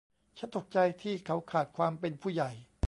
[0.37, 2.51] ฉันตกใจที่เขาขาดความเป็นผู้ใหญ่